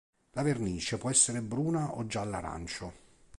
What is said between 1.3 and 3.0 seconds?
bruna o gialla arancio.